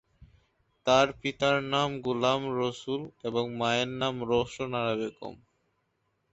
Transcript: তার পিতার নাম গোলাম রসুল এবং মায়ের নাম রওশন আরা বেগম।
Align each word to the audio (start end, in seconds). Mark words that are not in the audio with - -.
তার 0.87 1.07
পিতার 1.19 1.57
নাম 1.73 1.89
গোলাম 2.01 2.41
রসুল 2.59 3.01
এবং 3.23 3.45
মায়ের 3.57 3.89
নাম 4.01 4.15
রওশন 4.29 4.69
আরা 4.73 4.93
বেগম। 4.99 5.35